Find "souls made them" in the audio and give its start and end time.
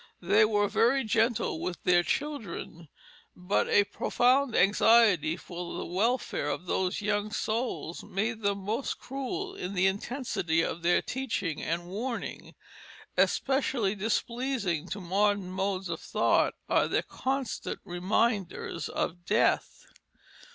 7.31-8.63